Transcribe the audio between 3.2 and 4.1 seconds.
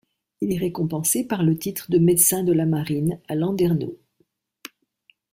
à Landerneau.